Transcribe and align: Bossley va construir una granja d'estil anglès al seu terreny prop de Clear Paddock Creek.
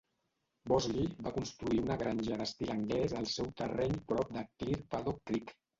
Bossley 0.71 1.11
va 1.27 1.33
construir 1.35 1.83
una 1.83 1.99
granja 2.05 2.41
d'estil 2.43 2.75
anglès 2.79 3.17
al 3.23 3.33
seu 3.37 3.55
terreny 3.65 3.99
prop 4.13 4.37
de 4.41 4.49
Clear 4.55 4.85
Paddock 4.97 5.27
Creek. 5.33 5.61